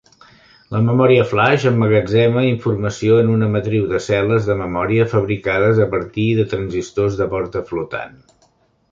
La 0.75 0.79
memòria 0.85 1.25
flaix 1.31 1.65
emmagatzema 1.71 2.45
informació 2.51 3.19
en 3.23 3.29
una 3.33 3.49
matriu 3.55 3.85
de 3.91 3.99
cel·les 4.05 4.47
de 4.47 4.55
memòria 4.61 5.05
fabricades 5.11 5.81
a 5.85 5.87
partir 5.95 6.25
de 6.39 6.47
transistors 6.55 7.19
de 7.21 7.29
porta 7.35 7.63
flotant. 7.69 8.17